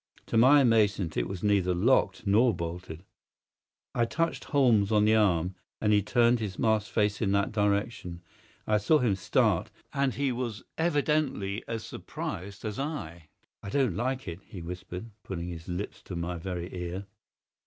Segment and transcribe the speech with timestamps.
[0.25, 3.03] To my amazement it was neither locked nor bolted!
[3.93, 8.23] I touched Holmes on the arm, and he turned his masked face in that direction.
[8.65, 13.29] I saw him start, and he was evidently as surprised as I.
[13.61, 17.05] "I don't like it," he whispered, putting his lips to my very ear.